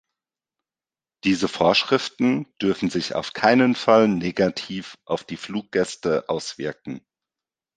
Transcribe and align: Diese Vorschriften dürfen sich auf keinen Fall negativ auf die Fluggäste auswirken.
Diese 1.25 1.47
Vorschriften 1.47 2.47
dürfen 2.59 2.89
sich 2.89 3.13
auf 3.13 3.33
keinen 3.33 3.75
Fall 3.75 4.07
negativ 4.07 4.97
auf 5.05 5.23
die 5.23 5.37
Fluggäste 5.37 6.27
auswirken. 6.27 7.05